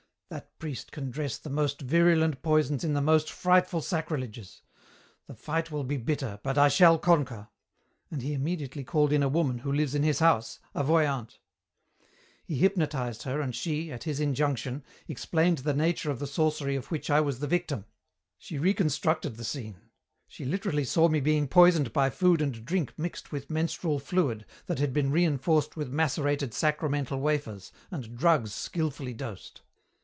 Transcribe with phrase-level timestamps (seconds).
[0.33, 4.61] 'That priest can dress the most virulent poisons in the most frightful sacrileges.
[5.27, 7.49] The fight will be bitter, but I shall conquer,'
[8.09, 11.37] and he immediately called in a woman who lives in his house, a voyant.
[12.45, 16.91] "He hypnotized her and she, at his injunction, explained the nature of the sorcery of
[16.91, 17.83] which I was the victim.
[18.37, 19.81] She reconstructed the scene.
[20.29, 24.79] She literally saw me being poisoned by food and drink mixed with menstrual fluid that
[24.79, 29.59] had been reinforced with macerated sacramental wafers and drugs skilfully dosed.